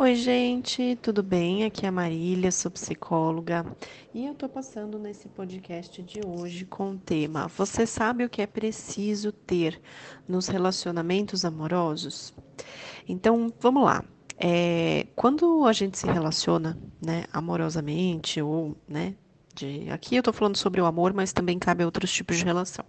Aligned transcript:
Oi, 0.00 0.14
gente, 0.14 0.96
tudo 1.02 1.22
bem? 1.22 1.66
Aqui 1.66 1.84
é 1.84 1.90
a 1.90 1.92
Marília, 1.92 2.50
sou 2.50 2.70
psicóloga 2.70 3.66
e 4.14 4.24
eu 4.24 4.34
tô 4.34 4.48
passando 4.48 4.98
nesse 4.98 5.28
podcast 5.28 6.02
de 6.02 6.22
hoje 6.26 6.64
com 6.64 6.92
o 6.92 6.98
tema 6.98 7.48
Você 7.48 7.84
sabe 7.86 8.24
o 8.24 8.30
que 8.30 8.40
é 8.40 8.46
preciso 8.46 9.30
ter 9.30 9.78
nos 10.26 10.48
relacionamentos 10.48 11.44
amorosos? 11.44 12.32
Então, 13.06 13.52
vamos 13.60 13.84
lá. 13.84 14.02
É, 14.38 15.06
quando 15.14 15.66
a 15.66 15.72
gente 15.74 15.98
se 15.98 16.06
relaciona, 16.06 16.78
né, 16.98 17.24
amorosamente 17.30 18.40
ou, 18.40 18.74
né, 18.88 19.14
de, 19.54 19.90
aqui 19.90 20.16
eu 20.16 20.22
tô 20.22 20.32
falando 20.32 20.56
sobre 20.56 20.80
o 20.80 20.86
amor, 20.86 21.12
mas 21.12 21.34
também 21.34 21.58
cabe 21.58 21.82
a 21.82 21.86
outros 21.86 22.10
tipos 22.10 22.38
de 22.38 22.44
relação. 22.46 22.86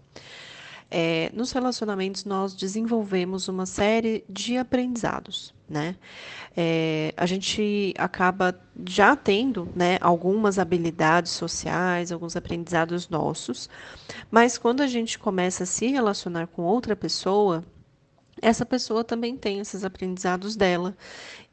É, 0.91 1.31
nos 1.33 1.53
relacionamentos 1.53 2.25
nós 2.25 2.53
desenvolvemos 2.53 3.47
uma 3.47 3.65
série 3.65 4.25
de 4.27 4.57
aprendizados 4.57 5.53
né? 5.71 5.95
É, 6.55 7.13
a 7.15 7.25
gente 7.25 7.93
acaba 7.97 8.59
já 8.85 9.15
tendo 9.15 9.69
né, 9.73 9.97
algumas 10.01 10.59
habilidades 10.59 11.31
sociais, 11.31 12.11
alguns 12.11 12.35
aprendizados 12.35 13.07
nossos, 13.07 13.69
mas 14.29 14.57
quando 14.57 14.81
a 14.81 14.87
gente 14.87 15.17
começa 15.17 15.63
a 15.63 15.65
se 15.65 15.87
relacionar 15.87 16.47
com 16.47 16.63
outra 16.63 16.93
pessoa, 16.93 17.63
essa 18.41 18.65
pessoa 18.65 19.03
também 19.03 19.37
tem 19.37 19.59
esses 19.59 19.85
aprendizados 19.85 20.55
dela 20.57 20.95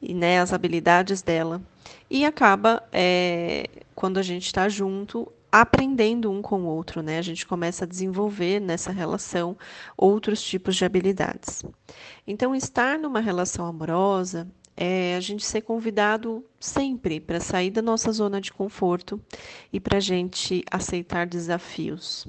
e 0.01 0.13
né, 0.13 0.41
as 0.41 0.51
habilidades 0.51 1.21
dela 1.21 1.61
e 2.09 2.25
acaba 2.25 2.83
é, 2.91 3.69
quando 3.95 4.17
a 4.17 4.23
gente 4.23 4.47
está 4.47 4.67
junto 4.67 5.31
aprendendo 5.51 6.31
um 6.31 6.41
com 6.41 6.61
o 6.61 6.65
outro, 6.65 7.01
né? 7.01 7.17
A 7.17 7.21
gente 7.21 7.45
começa 7.45 7.85
a 7.85 7.87
desenvolver 7.87 8.59
nessa 8.59 8.91
relação 8.91 9.57
outros 9.97 10.41
tipos 10.41 10.75
de 10.75 10.85
habilidades. 10.85 11.63
Então, 12.25 12.55
estar 12.55 12.99
numa 12.99 13.19
relação 13.19 13.65
amorosa 13.65 14.47
é 14.75 15.15
a 15.15 15.19
gente 15.19 15.45
ser 15.45 15.61
convidado 15.61 16.45
sempre 16.59 17.19
para 17.19 17.39
sair 17.39 17.71
da 17.71 17.81
nossa 17.81 18.11
zona 18.11 18.41
de 18.41 18.51
conforto 18.51 19.21
e 19.71 19.79
para 19.79 19.97
a 19.97 20.01
gente 20.01 20.63
aceitar 20.69 21.25
desafios. 21.25 22.27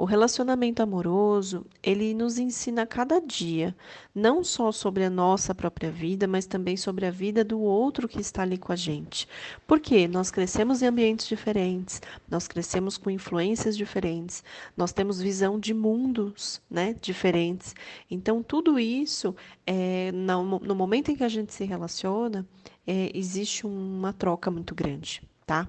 O 0.00 0.06
relacionamento 0.06 0.82
amoroso, 0.82 1.66
ele 1.82 2.14
nos 2.14 2.38
ensina 2.38 2.84
a 2.84 2.86
cada 2.86 3.20
dia, 3.20 3.76
não 4.14 4.42
só 4.42 4.72
sobre 4.72 5.04
a 5.04 5.10
nossa 5.10 5.54
própria 5.54 5.90
vida, 5.90 6.26
mas 6.26 6.46
também 6.46 6.74
sobre 6.74 7.04
a 7.04 7.10
vida 7.10 7.44
do 7.44 7.60
outro 7.60 8.08
que 8.08 8.18
está 8.18 8.40
ali 8.40 8.56
com 8.56 8.72
a 8.72 8.76
gente. 8.76 9.28
Porque 9.66 10.08
nós 10.08 10.30
crescemos 10.30 10.80
em 10.80 10.86
ambientes 10.86 11.28
diferentes, 11.28 12.00
nós 12.30 12.48
crescemos 12.48 12.96
com 12.96 13.10
influências 13.10 13.76
diferentes, 13.76 14.42
nós 14.74 14.90
temos 14.90 15.20
visão 15.20 15.60
de 15.60 15.74
mundos 15.74 16.62
né, 16.70 16.96
diferentes. 16.98 17.74
Então, 18.10 18.42
tudo 18.42 18.78
isso, 18.78 19.36
é, 19.66 20.10
no, 20.12 20.60
no 20.60 20.74
momento 20.74 21.10
em 21.10 21.14
que 21.14 21.24
a 21.24 21.28
gente 21.28 21.52
se 21.52 21.66
relaciona, 21.66 22.46
é, 22.90 23.10
existe 23.14 23.66
uma 23.66 24.12
troca 24.12 24.50
muito 24.50 24.74
grande 24.74 25.22
tá? 25.50 25.66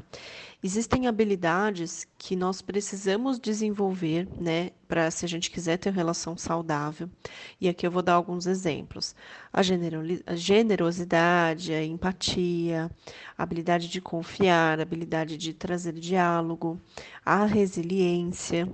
Existem 0.61 1.07
habilidades 1.07 2.05
que 2.15 2.35
nós 2.35 2.61
precisamos 2.61 3.39
desenvolver, 3.39 4.27
né, 4.39 4.69
para 4.87 5.09
se 5.09 5.25
a 5.25 5.27
gente 5.27 5.49
quiser 5.49 5.77
ter 5.77 5.91
relação 5.91 6.37
saudável. 6.37 7.09
E 7.59 7.67
aqui 7.67 7.87
eu 7.87 7.89
vou 7.89 8.03
dar 8.03 8.13
alguns 8.13 8.45
exemplos: 8.45 9.15
a, 9.51 9.61
a 9.61 10.35
generosidade, 10.35 11.73
a 11.73 11.83
empatia, 11.83 12.91
a 13.35 13.41
habilidade 13.41 13.87
de 13.89 13.99
confiar, 13.99 14.77
a 14.77 14.83
habilidade 14.83 15.35
de 15.35 15.51
trazer 15.51 15.93
diálogo, 15.93 16.79
a 17.25 17.43
resiliência. 17.45 18.67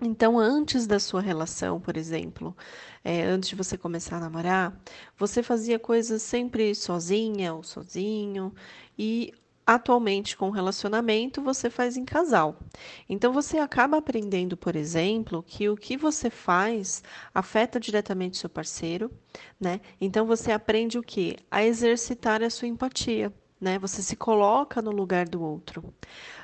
Então, 0.00 0.38
antes 0.38 0.86
da 0.86 0.98
sua 1.00 1.20
relação, 1.22 1.80
por 1.80 1.96
exemplo, 1.96 2.54
é, 3.02 3.22
antes 3.24 3.48
de 3.48 3.56
você 3.56 3.78
começar 3.78 4.16
a 4.16 4.20
namorar, 4.20 4.78
você 5.16 5.42
fazia 5.42 5.78
coisas 5.78 6.22
sempre 6.22 6.74
sozinha 6.74 7.54
ou 7.54 7.62
sozinho, 7.62 8.54
e 8.98 9.32
atualmente 9.66 10.36
com 10.36 10.50
relacionamento 10.50 11.42
você 11.42 11.70
faz 11.70 11.96
em 11.96 12.04
casal. 12.04 12.58
Então 13.08 13.32
você 13.32 13.58
acaba 13.58 13.96
aprendendo, 13.96 14.56
por 14.56 14.76
exemplo, 14.76 15.42
que 15.42 15.68
o 15.68 15.76
que 15.76 15.96
você 15.96 16.28
faz 16.30 17.02
afeta 17.34 17.80
diretamente 17.80 18.36
seu 18.36 18.50
parceiro, 18.50 19.10
né? 19.58 19.80
Então 20.00 20.26
você 20.26 20.52
aprende 20.52 20.98
o 20.98 21.02
que? 21.02 21.36
A 21.50 21.64
exercitar 21.64 22.42
a 22.42 22.50
sua 22.50 22.68
empatia. 22.68 23.32
Né? 23.60 23.78
Você 23.78 24.02
se 24.02 24.16
coloca 24.16 24.82
no 24.82 24.90
lugar 24.90 25.26
do 25.26 25.42
outro. 25.42 25.94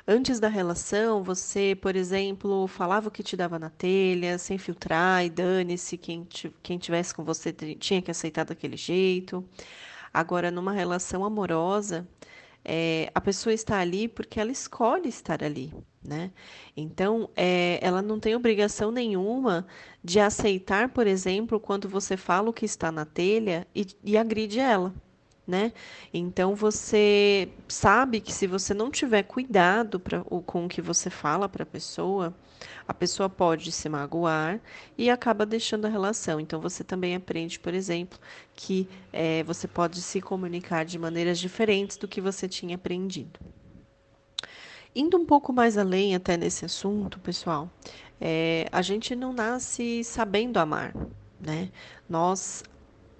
Antes 0.07 0.39
da 0.39 0.47
relação, 0.47 1.23
você, 1.23 1.77
por 1.79 1.95
exemplo, 1.95 2.67
falava 2.67 3.07
o 3.07 3.11
que 3.11 3.23
te 3.23 3.37
dava 3.37 3.59
na 3.59 3.69
telha, 3.69 4.37
sem 4.37 4.57
filtrar, 4.57 5.23
e 5.25 5.29
dane-se, 5.29 5.97
quem, 5.97 6.27
quem 6.61 6.77
tivesse 6.77 7.13
com 7.13 7.23
você 7.23 7.53
tinha 7.53 8.01
que 8.01 8.11
aceitar 8.11 8.45
daquele 8.45 8.77
jeito. 8.77 9.45
Agora, 10.13 10.51
numa 10.51 10.73
relação 10.73 11.23
amorosa, 11.23 12.07
é, 12.65 13.11
a 13.13 13.21
pessoa 13.21 13.53
está 13.53 13.79
ali 13.79 14.07
porque 14.07 14.39
ela 14.39 14.51
escolhe 14.51 15.09
estar 15.09 15.43
ali, 15.43 15.73
né? 16.03 16.31
Então, 16.75 17.29
é, 17.35 17.79
ela 17.81 18.01
não 18.01 18.19
tem 18.19 18.35
obrigação 18.35 18.91
nenhuma 18.91 19.67
de 20.03 20.19
aceitar, 20.19 20.89
por 20.89 21.07
exemplo, 21.07 21.59
quando 21.59 21.89
você 21.89 22.15
fala 22.17 22.49
o 22.49 22.53
que 22.53 22.65
está 22.65 22.91
na 22.91 23.05
telha 23.05 23.67
e, 23.75 23.85
e 24.03 24.17
agride 24.17 24.59
ela 24.59 24.93
né? 25.45 25.73
Então 26.13 26.55
você 26.55 27.49
sabe 27.67 28.21
que 28.21 28.31
se 28.31 28.47
você 28.47 28.73
não 28.73 28.89
tiver 28.89 29.23
cuidado 29.23 29.99
pra, 29.99 30.23
com 30.23 30.65
o 30.65 30.69
que 30.69 30.81
você 30.81 31.09
fala 31.09 31.49
para 31.49 31.63
a 31.63 31.65
pessoa, 31.65 32.33
a 32.87 32.93
pessoa 32.93 33.29
pode 33.29 33.71
se 33.71 33.89
magoar 33.89 34.59
e 34.97 35.09
acaba 35.09 35.45
deixando 35.45 35.85
a 35.85 35.89
relação. 35.89 36.39
Então 36.39 36.61
você 36.61 36.83
também 36.83 37.15
aprende, 37.15 37.59
por 37.59 37.73
exemplo, 37.73 38.17
que 38.55 38.87
é, 39.11 39.43
você 39.43 39.67
pode 39.67 40.01
se 40.01 40.21
comunicar 40.21 40.85
de 40.85 40.97
maneiras 40.97 41.39
diferentes 41.39 41.97
do 41.97 42.07
que 42.07 42.21
você 42.21 42.47
tinha 42.47 42.75
aprendido. 42.75 43.39
Indo 44.95 45.17
um 45.17 45.25
pouco 45.25 45.51
mais 45.51 45.77
além 45.77 46.15
até 46.15 46.37
nesse 46.37 46.65
assunto, 46.65 47.19
pessoal, 47.19 47.69
é, 48.21 48.67
a 48.71 48.81
gente 48.81 49.15
não 49.15 49.33
nasce 49.33 50.03
sabendo 50.03 50.57
amar, 50.57 50.93
né? 51.41 51.69
Nós 52.07 52.63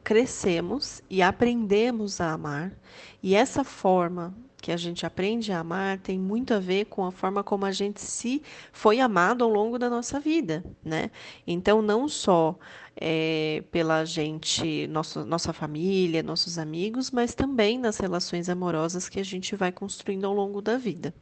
crescemos 0.04 1.02
e 1.10 1.22
aprendemos 1.22 2.20
a 2.20 2.32
amar, 2.34 2.74
e 3.22 3.36
essa 3.36 3.64
forma 3.64 4.36
que 4.64 4.72
a 4.72 4.78
gente 4.78 5.06
aprende 5.06 5.52
a 5.52 5.60
amar 5.60 6.00
tem 6.00 6.18
muito 6.18 6.54
a 6.54 6.60
ver 6.60 6.86
com 6.86 7.06
a 7.06 7.12
forma 7.12 7.44
como 7.44 7.66
a 7.66 7.72
gente 7.74 8.00
se 8.00 8.42
foi 8.72 9.02
amado 9.02 9.44
ao 9.44 9.50
longo 9.50 9.78
da 9.78 9.90
nossa 9.90 10.22
vida, 10.22 10.64
né? 10.84 11.12
Então, 11.46 11.82
não 11.82 12.08
só 12.08 12.58
é, 12.96 13.62
pela 13.72 14.06
gente, 14.06 14.88
nosso, 14.88 15.26
nossa 15.26 15.52
família, 15.52 16.24
nossos 16.24 16.58
amigos, 16.58 17.12
mas 17.12 17.36
também 17.36 17.78
nas 17.78 17.98
relações 17.98 18.48
amorosas 18.48 19.10
que 19.10 19.20
a 19.20 19.26
gente 19.26 19.54
vai 19.54 19.72
construindo 19.72 20.26
ao 20.26 20.34
longo 20.34 20.62
da 20.62 20.78
vida. 20.78 21.14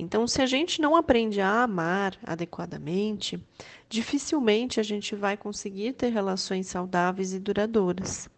Então, 0.00 0.28
se 0.28 0.40
a 0.40 0.46
gente 0.46 0.80
não 0.80 0.94
aprende 0.94 1.40
a 1.40 1.64
amar 1.64 2.16
adequadamente, 2.24 3.44
dificilmente 3.88 4.78
a 4.78 4.82
gente 4.84 5.16
vai 5.16 5.36
conseguir 5.36 5.92
ter 5.94 6.10
relações 6.10 6.68
saudáveis 6.68 7.32
e 7.32 7.40
duradouras. 7.40 8.30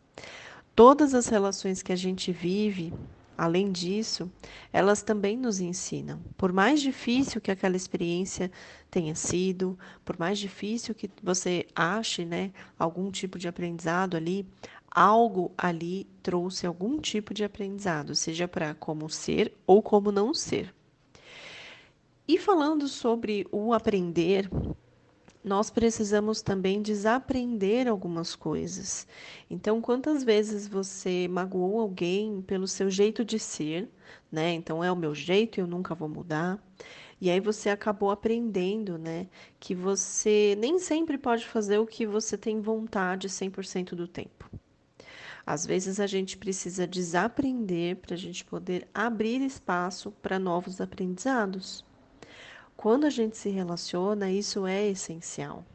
Todas 0.75 1.12
as 1.12 1.26
relações 1.26 1.82
que 1.82 1.93
a 1.93 1.97
gente 1.97 2.32
vive, 2.32 2.94
além 3.37 3.71
disso, 3.71 4.32
elas 4.72 5.03
também 5.03 5.37
nos 5.37 5.60
ensinam. 5.60 6.19
Por 6.34 6.50
mais 6.50 6.81
difícil 6.81 7.43
que 7.43 7.50
aquela 7.50 7.77
experiência 7.77 8.50
tenha 8.91 9.15
sido, 9.15 9.78
por 10.03 10.19
mais 10.19 10.38
difícil 10.38 10.94
que 10.94 11.10
você 11.22 11.66
ache, 11.77 12.25
né, 12.25 12.53
algum 12.78 13.10
tipo 13.10 13.38
de 13.38 13.48
aprendizado 13.48 14.16
ali, 14.16 14.47
algo 14.91 15.53
ali 15.59 16.06
trouxe 16.22 16.66
algum 16.66 16.98
tipo 16.98 17.34
de 17.34 17.44
aprendizado, 17.44 18.15
seja 18.15 18.48
para 18.48 18.72
como 18.72 19.10
ser 19.10 19.53
ou 19.66 19.82
como 19.82 20.10
não 20.10 20.32
ser. 20.32 20.75
E 22.32 22.38
falando 22.38 22.86
sobre 22.86 23.44
o 23.50 23.72
aprender, 23.72 24.48
nós 25.42 25.68
precisamos 25.68 26.41
também 26.41 26.80
desaprender 26.80 27.88
algumas 27.88 28.36
coisas. 28.36 29.04
Então, 29.50 29.80
quantas 29.80 30.22
vezes 30.22 30.68
você 30.68 31.26
magoou 31.26 31.80
alguém 31.80 32.41
pelo 32.42 32.68
seu 32.68 32.88
jeito 32.88 33.24
de 33.24 33.36
ser, 33.36 33.91
né? 34.30 34.53
Então, 34.53 34.84
é 34.84 34.92
o 34.92 34.97
meu 34.97 35.12
jeito, 35.12 35.59
eu 35.59 35.66
nunca 35.66 35.92
vou 35.92 36.09
mudar. 36.09 36.65
E 37.21 37.28
aí 37.28 37.41
você 37.41 37.68
acabou 37.68 38.12
aprendendo, 38.12 38.97
né, 38.97 39.26
que 39.59 39.74
você 39.74 40.56
nem 40.56 40.78
sempre 40.78 41.18
pode 41.18 41.44
fazer 41.44 41.78
o 41.78 41.86
que 41.86 42.06
você 42.06 42.38
tem 42.38 42.60
vontade 42.60 43.28
100% 43.28 43.97
do 43.97 44.06
tempo. 44.06 44.48
Às 45.44 45.66
vezes 45.66 45.98
a 45.98 46.06
gente 46.06 46.36
precisa 46.36 46.86
desaprender 46.86 47.97
para 47.97 48.15
a 48.15 48.16
gente 48.16 48.44
poder 48.44 48.86
abrir 48.94 49.42
espaço 49.42 50.12
para 50.22 50.38
novos 50.38 50.80
aprendizados. 50.80 51.90
Quando 52.80 53.04
a 53.04 53.10
gente 53.10 53.36
se 53.36 53.50
relaciona, 53.50 54.30
isso 54.30 54.66
é 54.66 54.88
essencial. 54.88 55.66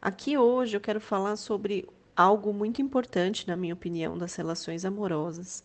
Aqui 0.00 0.38
hoje 0.38 0.76
eu 0.76 0.80
quero 0.80 1.00
falar 1.00 1.34
sobre 1.34 1.88
algo 2.14 2.52
muito 2.52 2.80
importante, 2.80 3.48
na 3.48 3.56
minha 3.56 3.74
opinião, 3.74 4.16
das 4.16 4.36
relações 4.36 4.84
amorosas, 4.84 5.64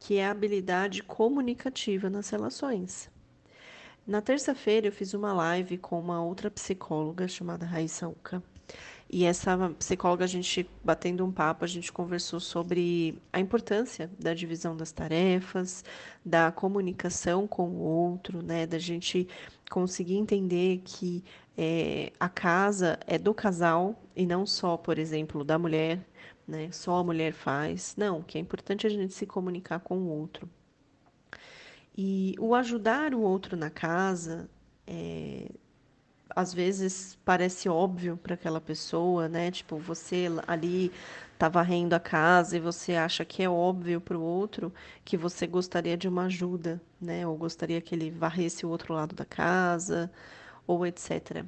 que 0.00 0.16
é 0.16 0.26
a 0.26 0.30
habilidade 0.30 1.02
comunicativa 1.02 2.08
nas 2.08 2.30
relações. 2.30 3.10
Na 4.06 4.22
terça-feira 4.22 4.86
eu 4.86 4.92
fiz 4.92 5.12
uma 5.12 5.34
live 5.34 5.76
com 5.76 6.00
uma 6.00 6.24
outra 6.24 6.50
psicóloga 6.50 7.28
chamada 7.28 7.66
Raíssa 7.66 8.08
Uca. 8.08 8.42
E 9.10 9.24
essa 9.24 9.56
psicóloga, 9.78 10.24
a 10.24 10.28
gente 10.28 10.68
batendo 10.84 11.24
um 11.24 11.32
papo, 11.32 11.64
a 11.64 11.68
gente 11.68 11.90
conversou 11.90 12.38
sobre 12.40 13.18
a 13.32 13.40
importância 13.40 14.10
da 14.18 14.34
divisão 14.34 14.76
das 14.76 14.92
tarefas, 14.92 15.82
da 16.22 16.52
comunicação 16.52 17.46
com 17.46 17.68
o 17.70 17.78
outro, 17.78 18.42
né? 18.42 18.66
Da 18.66 18.78
gente 18.78 19.26
conseguir 19.70 20.16
entender 20.16 20.82
que 20.84 21.24
é, 21.56 22.12
a 22.20 22.28
casa 22.28 22.98
é 23.06 23.16
do 23.18 23.32
casal 23.32 23.98
e 24.14 24.26
não 24.26 24.44
só, 24.44 24.76
por 24.76 24.98
exemplo, 24.98 25.42
da 25.42 25.58
mulher, 25.58 26.06
né? 26.46 26.70
Só 26.70 26.98
a 26.98 27.04
mulher 27.04 27.32
faz. 27.32 27.94
Não, 27.96 28.22
que 28.22 28.36
é 28.36 28.40
importante 28.40 28.86
a 28.86 28.90
gente 28.90 29.14
se 29.14 29.26
comunicar 29.26 29.80
com 29.80 29.98
o 29.98 30.08
outro. 30.08 30.48
E 31.96 32.34
o 32.38 32.54
ajudar 32.54 33.14
o 33.14 33.22
outro 33.22 33.56
na 33.56 33.70
casa 33.70 34.48
é, 34.86 35.50
às 36.38 36.54
vezes 36.54 37.18
parece 37.24 37.68
óbvio 37.68 38.16
para 38.16 38.34
aquela 38.34 38.60
pessoa, 38.60 39.28
né? 39.28 39.50
Tipo, 39.50 39.76
você 39.76 40.28
ali 40.46 40.92
está 41.34 41.48
varrendo 41.48 41.96
a 41.96 42.00
casa 42.00 42.56
e 42.56 42.60
você 42.60 42.94
acha 42.94 43.24
que 43.24 43.42
é 43.42 43.50
óbvio 43.50 44.00
para 44.00 44.16
o 44.16 44.22
outro 44.22 44.72
que 45.04 45.16
você 45.16 45.48
gostaria 45.48 45.96
de 45.96 46.06
uma 46.06 46.26
ajuda, 46.26 46.80
né? 47.00 47.26
Ou 47.26 47.36
gostaria 47.36 47.80
que 47.80 47.92
ele 47.92 48.12
varresse 48.12 48.64
o 48.64 48.68
outro 48.68 48.94
lado 48.94 49.16
da 49.16 49.24
casa, 49.24 50.08
ou 50.64 50.86
etc. 50.86 51.44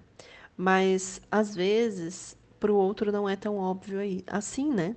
Mas 0.57 1.21
às 1.31 1.55
vezes 1.55 2.37
para 2.59 2.73
o 2.73 2.77
outro 2.77 3.13
não 3.13 3.29
é 3.29 3.37
tão 3.37 3.59
óbvio 3.59 4.01
aí, 4.01 4.25
assim, 4.27 4.73
né? 4.73 4.97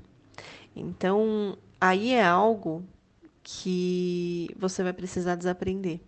Então, 0.75 1.55
aí 1.79 2.13
é 2.13 2.25
algo 2.25 2.83
que 3.43 4.49
você 4.57 4.81
vai 4.81 4.93
precisar 4.93 5.35
desaprender. 5.35 6.01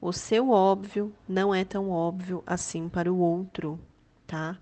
O 0.00 0.12
seu 0.12 0.50
óbvio 0.50 1.12
não 1.28 1.54
é 1.54 1.64
tão 1.64 1.90
óbvio 1.90 2.42
assim 2.46 2.88
para 2.88 3.12
o 3.12 3.18
outro, 3.18 3.78
tá? 4.26 4.58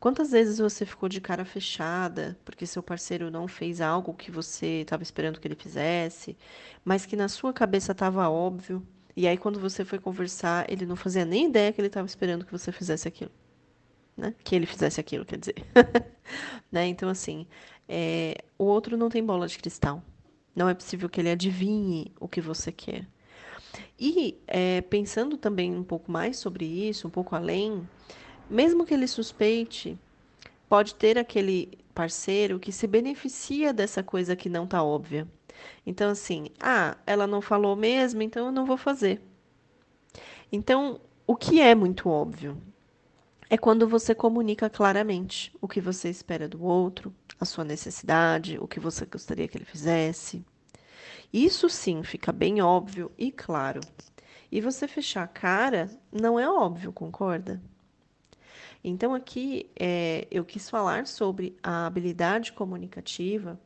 Quantas 0.00 0.30
vezes 0.30 0.58
você 0.58 0.86
ficou 0.86 1.08
de 1.08 1.20
cara 1.20 1.44
fechada 1.44 2.38
porque 2.44 2.66
seu 2.66 2.82
parceiro 2.82 3.30
não 3.30 3.46
fez 3.46 3.80
algo 3.80 4.14
que 4.14 4.30
você 4.30 4.80
estava 4.80 5.02
esperando 5.02 5.38
que 5.38 5.46
ele 5.46 5.54
fizesse, 5.54 6.36
mas 6.84 7.04
que 7.06 7.14
na 7.16 7.28
sua 7.28 7.52
cabeça 7.52 7.92
estava 7.92 8.28
óbvio, 8.28 8.86
e 9.14 9.28
aí 9.28 9.36
quando 9.36 9.60
você 9.60 9.84
foi 9.84 9.98
conversar, 9.98 10.70
ele 10.70 10.86
não 10.86 10.96
fazia 10.96 11.24
nem 11.24 11.48
ideia 11.48 11.72
que 11.72 11.80
ele 11.80 11.88
estava 11.88 12.06
esperando 12.06 12.46
que 12.46 12.52
você 12.52 12.72
fizesse 12.72 13.06
aquilo, 13.06 13.30
né? 14.16 14.34
Que 14.42 14.56
ele 14.56 14.66
fizesse 14.66 15.00
aquilo, 15.00 15.24
quer 15.24 15.38
dizer, 15.38 15.56
né? 16.72 16.86
Então 16.86 17.08
assim, 17.08 17.46
é, 17.88 18.36
o 18.58 18.64
outro 18.64 18.96
não 18.96 19.08
tem 19.08 19.24
bola 19.24 19.46
de 19.46 19.58
cristal. 19.58 20.02
Não 20.54 20.68
é 20.68 20.74
possível 20.74 21.08
que 21.08 21.20
ele 21.20 21.30
adivinhe 21.30 22.12
o 22.20 22.28
que 22.28 22.40
você 22.40 22.72
quer. 22.72 23.06
E 23.98 24.38
é, 24.46 24.80
pensando 24.82 25.36
também 25.36 25.74
um 25.74 25.84
pouco 25.84 26.10
mais 26.10 26.38
sobre 26.38 26.64
isso, 26.64 27.06
um 27.06 27.10
pouco 27.10 27.36
além, 27.36 27.86
mesmo 28.48 28.84
que 28.84 28.94
ele 28.94 29.06
suspeite, 29.06 29.98
pode 30.68 30.94
ter 30.94 31.18
aquele 31.18 31.78
parceiro 31.94 32.58
que 32.58 32.72
se 32.72 32.86
beneficia 32.86 33.72
dessa 33.72 34.02
coisa 34.02 34.36
que 34.36 34.48
não 34.48 34.64
está 34.64 34.82
óbvia. 34.82 35.26
Então, 35.86 36.10
assim, 36.10 36.46
ah, 36.60 36.96
ela 37.06 37.26
não 37.26 37.40
falou 37.42 37.76
mesmo, 37.76 38.22
então 38.22 38.46
eu 38.46 38.52
não 38.52 38.64
vou 38.64 38.76
fazer. 38.76 39.20
Então, 40.50 41.00
o 41.26 41.36
que 41.36 41.60
é 41.60 41.74
muito 41.74 42.08
óbvio 42.08 42.56
é 43.48 43.58
quando 43.58 43.88
você 43.88 44.14
comunica 44.14 44.70
claramente 44.70 45.52
o 45.60 45.68
que 45.68 45.80
você 45.80 46.08
espera 46.08 46.48
do 46.48 46.62
outro, 46.62 47.12
a 47.38 47.44
sua 47.44 47.64
necessidade, 47.64 48.58
o 48.60 48.68
que 48.68 48.80
você 48.80 49.04
gostaria 49.04 49.48
que 49.48 49.58
ele 49.58 49.64
fizesse. 49.64 50.44
Isso 51.32 51.68
sim 51.68 52.02
fica 52.02 52.32
bem 52.32 52.60
óbvio 52.60 53.10
e 53.16 53.30
claro. 53.30 53.80
E 54.50 54.60
você 54.60 54.88
fechar 54.88 55.22
a 55.22 55.28
cara 55.28 55.88
não 56.12 56.38
é 56.38 56.48
óbvio, 56.48 56.92
concorda? 56.92 57.60
Então, 58.82 59.14
aqui 59.14 59.70
é, 59.78 60.26
eu 60.30 60.44
quis 60.44 60.70
falar 60.70 61.06
sobre 61.06 61.54
a 61.62 61.86
habilidade 61.86 62.52
comunicativa, 62.52 63.60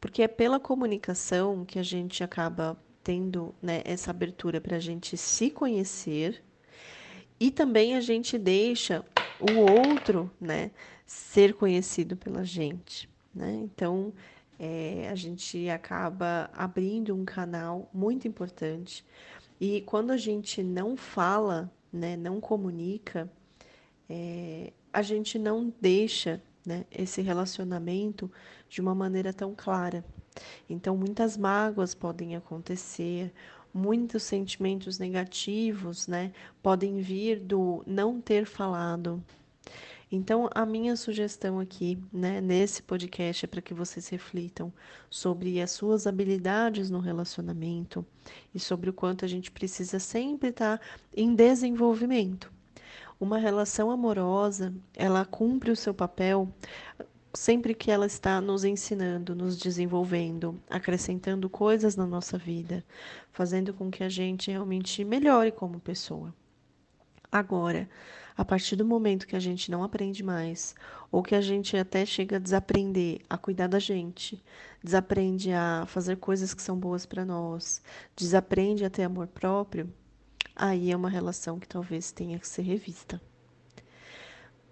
porque 0.00 0.22
é 0.22 0.28
pela 0.28 0.60
comunicação 0.60 1.64
que 1.64 1.78
a 1.78 1.82
gente 1.82 2.22
acaba 2.22 2.76
tendo 3.02 3.54
né, 3.60 3.82
essa 3.84 4.10
abertura 4.10 4.60
para 4.60 4.76
a 4.76 4.80
gente 4.80 5.16
se 5.16 5.50
conhecer 5.50 6.42
e 7.38 7.50
também 7.50 7.96
a 7.96 8.00
gente 8.00 8.38
deixa 8.38 9.04
o 9.38 9.56
outro 9.56 10.30
né, 10.40 10.70
ser 11.06 11.54
conhecido 11.54 12.16
pela 12.16 12.44
gente. 12.44 13.08
Né? 13.34 13.54
Então, 13.54 14.12
é, 14.60 15.08
a 15.10 15.14
gente 15.14 15.70
acaba 15.70 16.50
abrindo 16.52 17.16
um 17.16 17.24
canal 17.24 17.88
muito 17.94 18.28
importante. 18.28 19.02
E 19.58 19.80
quando 19.80 20.10
a 20.10 20.18
gente 20.18 20.62
não 20.62 20.98
fala, 20.98 21.72
né, 21.90 22.14
não 22.14 22.38
comunica, 22.42 23.30
é, 24.06 24.70
a 24.92 25.00
gente 25.00 25.38
não 25.38 25.72
deixa 25.80 26.42
né, 26.64 26.84
esse 26.90 27.22
relacionamento 27.22 28.30
de 28.68 28.82
uma 28.82 28.94
maneira 28.94 29.32
tão 29.32 29.54
clara. 29.56 30.04
Então, 30.68 30.94
muitas 30.94 31.38
mágoas 31.38 31.94
podem 31.94 32.36
acontecer, 32.36 33.32
muitos 33.72 34.24
sentimentos 34.24 34.98
negativos 34.98 36.06
né, 36.06 36.32
podem 36.62 36.98
vir 36.98 37.40
do 37.40 37.82
não 37.86 38.20
ter 38.20 38.44
falado, 38.44 39.22
então, 40.12 40.50
a 40.52 40.66
minha 40.66 40.96
sugestão 40.96 41.60
aqui, 41.60 41.96
né, 42.12 42.40
nesse 42.40 42.82
podcast, 42.82 43.44
é 43.44 43.48
para 43.48 43.62
que 43.62 43.72
vocês 43.72 44.08
reflitam 44.08 44.72
sobre 45.08 45.60
as 45.60 45.70
suas 45.70 46.04
habilidades 46.04 46.90
no 46.90 46.98
relacionamento 46.98 48.04
e 48.52 48.58
sobre 48.58 48.90
o 48.90 48.92
quanto 48.92 49.24
a 49.24 49.28
gente 49.28 49.52
precisa 49.52 50.00
sempre 50.00 50.48
estar 50.48 50.78
tá 50.78 50.84
em 51.16 51.32
desenvolvimento. 51.32 52.52
Uma 53.20 53.38
relação 53.38 53.88
amorosa, 53.88 54.74
ela 54.96 55.24
cumpre 55.24 55.70
o 55.70 55.76
seu 55.76 55.94
papel 55.94 56.48
sempre 57.32 57.72
que 57.72 57.92
ela 57.92 58.06
está 58.06 58.40
nos 58.40 58.64
ensinando, 58.64 59.36
nos 59.36 59.56
desenvolvendo, 59.56 60.60
acrescentando 60.68 61.48
coisas 61.48 61.94
na 61.94 62.06
nossa 62.06 62.36
vida, 62.36 62.84
fazendo 63.30 63.72
com 63.72 63.88
que 63.92 64.02
a 64.02 64.08
gente 64.08 64.50
realmente 64.50 65.04
melhore 65.04 65.52
como 65.52 65.78
pessoa. 65.78 66.34
Agora, 67.32 67.88
a 68.36 68.44
partir 68.44 68.74
do 68.74 68.84
momento 68.84 69.26
que 69.26 69.36
a 69.36 69.40
gente 69.40 69.70
não 69.70 69.84
aprende 69.84 70.22
mais, 70.22 70.74
ou 71.12 71.22
que 71.22 71.34
a 71.34 71.40
gente 71.40 71.76
até 71.76 72.04
chega 72.04 72.36
a 72.36 72.40
desaprender 72.40 73.20
a 73.28 73.36
cuidar 73.36 73.68
da 73.68 73.78
gente, 73.78 74.42
desaprende 74.82 75.52
a 75.52 75.84
fazer 75.86 76.16
coisas 76.16 76.54
que 76.54 76.62
são 76.62 76.76
boas 76.76 77.06
para 77.06 77.24
nós, 77.24 77.82
desaprende 78.16 78.84
a 78.84 78.90
ter 78.90 79.04
amor 79.04 79.26
próprio, 79.26 79.92
aí 80.56 80.90
é 80.90 80.96
uma 80.96 81.10
relação 81.10 81.60
que 81.60 81.68
talvez 81.68 82.10
tenha 82.10 82.38
que 82.38 82.48
ser 82.48 82.62
revista. 82.62 83.20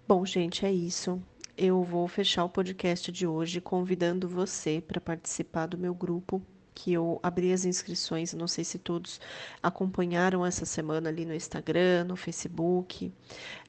Bom, 0.07 0.25
gente, 0.25 0.65
é 0.65 0.71
isso. 0.71 1.21
Eu 1.55 1.83
vou 1.83 2.07
fechar 2.07 2.43
o 2.43 2.49
podcast 2.49 3.11
de 3.11 3.27
hoje 3.27 3.61
convidando 3.61 4.27
você 4.27 4.81
para 4.85 4.99
participar 4.99 5.67
do 5.67 5.77
meu 5.77 5.93
grupo 5.93 6.41
que 6.79 6.93
eu 6.93 7.19
abri 7.21 7.51
as 7.51 7.65
inscrições, 7.65 8.33
não 8.33 8.47
sei 8.47 8.63
se 8.63 8.79
todos 8.79 9.19
acompanharam 9.61 10.45
essa 10.45 10.65
semana 10.65 11.09
ali 11.09 11.25
no 11.25 11.35
Instagram, 11.35 12.05
no 12.05 12.15
Facebook. 12.15 13.11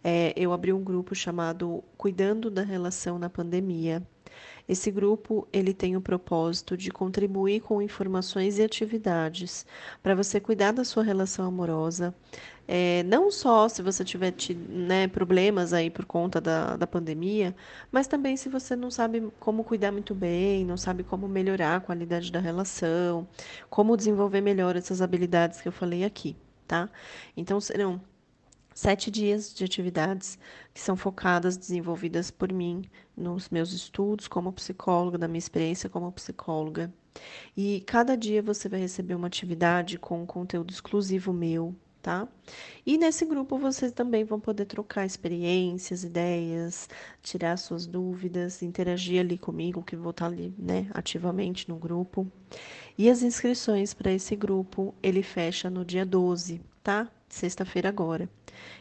É, 0.05 0.33
eu 0.37 0.53
abri 0.53 0.73
um 0.73 0.85
grupo 0.85 1.13
chamado 1.13 1.83
Cuidando 1.97 2.49
da 2.49 2.63
Relação 2.63 3.19
na 3.19 3.29
Pandemia. 3.29 4.01
Esse 4.69 4.93
grupo 4.93 5.49
ele 5.53 5.75
tem 5.75 5.97
o 5.97 6.01
propósito 6.01 6.77
de 6.77 6.93
contribuir 6.93 7.63
com 7.63 7.83
informações 7.83 8.59
e 8.59 8.63
atividades 8.63 9.67
para 10.01 10.15
você 10.15 10.39
cuidar 10.39 10.71
da 10.71 10.85
sua 10.85 11.03
relação 11.03 11.45
amorosa, 11.45 12.15
é, 12.73 13.03
não 13.03 13.33
só 13.33 13.69
se 13.69 13.83
você 13.83 14.05
tiver 14.05 14.33
né, 14.69 15.09
problemas 15.09 15.73
aí 15.73 15.91
por 15.91 16.05
conta 16.05 16.41
da, 16.41 16.77
da 16.77 16.87
pandemia, 16.87 17.53
mas 17.91 18.07
também 18.07 18.37
se 18.37 18.49
você 18.49 18.77
não 18.77 18.93
sabe 18.93 19.29
como 19.41 19.65
cuidar 19.65 19.91
muito 19.91 20.15
bem, 20.15 20.65
não 20.65 20.77
sabe 20.77 21.03
como 21.03 21.27
melhorar 21.27 21.77
a 21.77 21.81
qualidade 21.81 22.31
da 22.31 22.39
relação, 22.39 23.27
como 23.69 23.97
desenvolver 23.97 24.41
melhor 24.41 24.77
essas 24.77 25.03
habilidades 25.03 25.61
que 25.61 25.67
eu 25.67 25.73
falei 25.73 26.05
aqui, 26.05 26.37
tá? 26.69 26.89
Então 27.37 27.61
serão 27.61 28.01
sete 28.73 29.11
dias 29.11 29.53
de 29.53 29.65
atividades 29.65 30.39
que 30.73 30.81
são 30.81 30.97
focadas, 30.97 31.57
desenvolvidas 31.57 32.31
por 32.31 32.53
mim 32.53 32.85
nos 33.17 33.51
meus 33.51 33.73
estudos 33.73 34.29
como 34.29 34.53
psicóloga, 34.53 35.19
da 35.19 35.27
minha 35.27 35.39
experiência 35.39 35.91
como 35.91 36.13
psicóloga. 36.13 36.93
E 37.57 37.83
cada 37.85 38.17
dia 38.17 38.41
você 38.41 38.69
vai 38.69 38.79
receber 38.79 39.17
uma 39.17 39.27
atividade 39.27 39.99
com 39.99 40.25
conteúdo 40.25 40.71
exclusivo 40.71 41.33
meu, 41.33 41.75
tá? 42.03 42.27
E 42.85 42.97
nesse 42.99 43.25
grupo 43.25 43.59
vocês 43.59 43.93
também 43.93 44.25
vão 44.25 44.41
poder 44.41 44.65
trocar 44.67 45.05
experiências, 45.07 46.05
ideias, 46.05 46.89
tirar 47.23 47.57
suas 47.57 47.87
dúvidas, 47.87 48.63
interagir 48.63 49.21
ali 49.21 49.39
comigo, 49.39 49.83
que 49.83 49.97
vou 49.97 50.11
estar 50.11 50.27
ali, 50.27 50.55
né, 50.59 50.89
ativamente 50.93 51.69
no 51.69 51.77
grupo. 51.77 52.31
E 52.97 53.09
as 53.09 53.23
inscrições 53.23 53.95
para 53.95 54.13
esse 54.13 54.35
grupo, 54.37 54.95
ele 55.03 55.23
fecha 55.23 55.71
no 55.71 55.85
dia 55.85 56.05
12, 56.05 56.61
tá? 56.83 57.11
Sexta-feira 57.29 57.89
agora. 57.89 58.29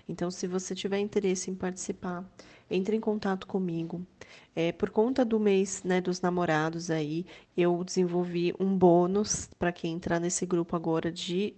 Então, 0.07 0.31
se 0.31 0.47
você 0.47 0.73
tiver 0.73 0.99
interesse 0.99 1.51
em 1.51 1.55
participar, 1.55 2.25
entre 2.69 2.95
em 2.95 2.99
contato 2.99 3.47
comigo. 3.47 4.05
É, 4.55 4.71
por 4.71 4.89
conta 4.89 5.25
do 5.25 5.39
mês 5.39 5.83
né, 5.83 6.01
dos 6.01 6.21
namorados 6.21 6.91
aí, 6.91 7.25
eu 7.55 7.83
desenvolvi 7.83 8.53
um 8.59 8.77
bônus 8.77 9.49
para 9.57 9.71
quem 9.71 9.93
entrar 9.93 10.19
nesse 10.19 10.45
grupo 10.45 10.75
agora 10.75 11.11
de 11.11 11.55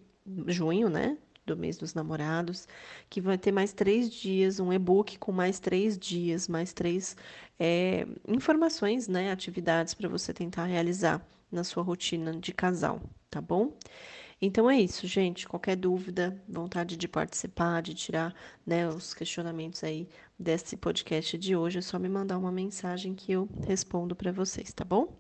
junho, 0.48 0.90
né? 0.90 1.18
Do 1.54 1.58
mês 1.60 1.78
dos 1.78 1.94
namorados, 1.94 2.68
que 3.10 3.20
vai 3.20 3.38
ter 3.38 3.52
mais 3.52 3.74
três 3.74 4.10
dias, 4.10 4.60
um 4.60 4.72
e-book 4.72 5.18
com 5.20 5.32
mais 5.32 5.60
três 5.60 5.98
dias, 5.98 6.48
mais 6.48 6.74
três 6.74 7.16
é, 7.60 8.08
informações, 8.28 9.08
né, 9.08 9.32
atividades 9.32 9.94
para 9.94 10.08
você 10.08 10.34
tentar 10.34 10.66
realizar 10.66 11.22
na 11.52 11.64
sua 11.64 11.84
rotina 11.84 12.34
de 12.34 12.54
casal, 12.54 13.02
tá 13.30 13.42
bom? 13.42 13.74
Então 14.42 14.70
é 14.70 14.80
isso, 14.82 15.06
gente. 15.06 15.48
Qualquer 15.48 15.76
dúvida, 15.76 16.42
vontade 16.50 16.98
de 16.98 17.08
participar, 17.08 17.82
de 17.82 17.94
tirar 17.94 18.34
né, 18.66 18.88
os 18.88 19.14
questionamentos 19.14 19.84
aí 19.84 20.10
desse 20.40 20.76
podcast 20.76 21.38
de 21.38 21.56
hoje, 21.56 21.78
é 21.78 21.82
só 21.82 22.00
me 22.00 22.10
mandar 22.10 22.40
uma 22.40 22.52
mensagem 22.52 23.14
que 23.14 23.32
eu 23.32 23.48
respondo 23.68 24.16
para 24.16 24.32
vocês, 24.32 24.74
tá 24.74 24.84
bom? 24.84 25.16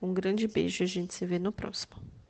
Um 0.00 0.14
grande 0.14 0.48
beijo 0.48 0.82
e 0.82 0.84
a 0.84 0.88
gente 0.88 1.12
se 1.12 1.26
vê 1.26 1.38
no 1.38 1.52
próximo. 1.52 2.21